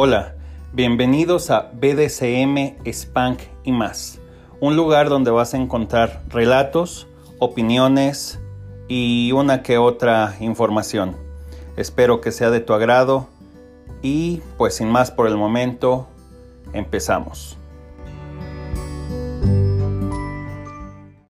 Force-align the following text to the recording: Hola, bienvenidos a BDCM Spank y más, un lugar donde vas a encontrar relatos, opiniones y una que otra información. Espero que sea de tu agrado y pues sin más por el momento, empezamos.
Hola, 0.00 0.36
bienvenidos 0.72 1.50
a 1.50 1.72
BDCM 1.72 2.76
Spank 2.86 3.40
y 3.64 3.72
más, 3.72 4.20
un 4.60 4.76
lugar 4.76 5.08
donde 5.08 5.32
vas 5.32 5.54
a 5.54 5.56
encontrar 5.56 6.22
relatos, 6.28 7.08
opiniones 7.40 8.38
y 8.86 9.32
una 9.32 9.64
que 9.64 9.76
otra 9.76 10.36
información. 10.38 11.16
Espero 11.76 12.20
que 12.20 12.30
sea 12.30 12.50
de 12.50 12.60
tu 12.60 12.74
agrado 12.74 13.26
y 14.00 14.40
pues 14.56 14.76
sin 14.76 14.88
más 14.88 15.10
por 15.10 15.26
el 15.26 15.36
momento, 15.36 16.06
empezamos. 16.74 17.56